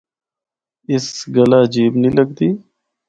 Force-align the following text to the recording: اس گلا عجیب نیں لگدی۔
اس 0.91 1.05
گلا 1.35 1.59
عجیب 1.65 1.91
نیں 2.01 2.15
لگدی۔ 2.17 2.49